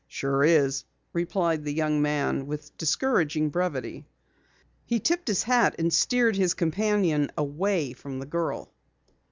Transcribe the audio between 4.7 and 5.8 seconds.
He tipped his hat